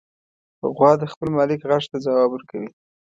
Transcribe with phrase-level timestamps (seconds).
[0.75, 2.69] غوا د خپل مالک غږ ته ځواب ورکوي.